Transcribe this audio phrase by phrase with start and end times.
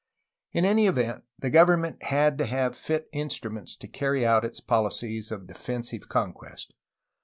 [0.51, 5.31] In any event the government had to have fit instruments to carry out its policies
[5.31, 6.73] of defensive conquest.